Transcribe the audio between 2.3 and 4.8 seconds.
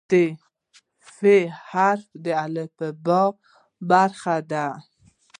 الفبا برخه ده.